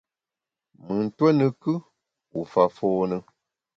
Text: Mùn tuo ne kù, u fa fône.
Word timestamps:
Mùn 0.85 1.05
tuo 1.17 1.29
ne 1.37 1.45
kù, 1.61 1.73
u 2.37 2.39
fa 2.51 2.63
fône. 2.75 3.17